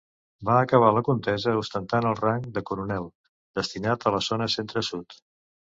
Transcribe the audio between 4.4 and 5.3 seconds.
Centre-Sud.